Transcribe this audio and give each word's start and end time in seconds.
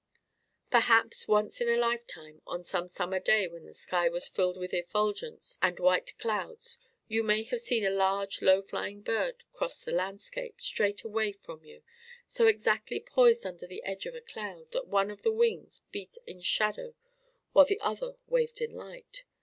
Perhaps 0.71 1.27
once 1.27 1.61
in 1.61 1.69
a 1.69 1.77
lifetime, 1.77 2.41
on 2.47 2.63
some 2.63 2.87
summer 2.87 3.19
day 3.19 3.47
when 3.47 3.65
the 3.67 3.73
sky 3.75 4.09
was 4.09 4.27
filled 4.27 4.57
with 4.57 4.73
effulgence 4.73 5.59
and 5.61 5.79
white 5.79 6.17
clouds, 6.17 6.79
you 7.07 7.21
may 7.21 7.43
have 7.43 7.61
seen 7.61 7.85
a 7.85 7.91
large 7.91 8.41
low 8.41 8.63
flying 8.63 9.03
bird 9.03 9.43
cross 9.53 9.83
the 9.83 9.91
landscape 9.91 10.59
straight 10.59 11.03
away 11.03 11.31
from 11.31 11.63
you, 11.63 11.83
so 12.25 12.47
exactly 12.47 12.99
poised 12.99 13.45
under 13.45 13.67
the 13.67 13.83
edge 13.83 14.07
of 14.07 14.15
a 14.15 14.21
cloud, 14.21 14.71
that 14.71 14.87
one 14.87 15.11
of 15.11 15.21
the 15.21 15.31
wings 15.31 15.83
beat 15.91 16.17
in 16.25 16.41
shadow 16.41 16.95
while 17.53 17.65
the 17.65 17.79
other 17.81 18.15
waved 18.25 18.59
in 18.59 18.73
light. 18.73 19.23